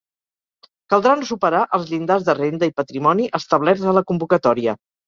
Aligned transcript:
Caldrà 0.93 1.13
no 1.19 1.27
superar 1.31 1.61
els 1.79 1.85
llindars 1.93 2.27
de 2.31 2.37
renda 2.41 2.73
i 2.73 2.77
patrimoni 2.83 3.31
establerts 3.43 3.89
a 3.95 3.99
la 4.01 4.09
convocatòria. 4.11 4.81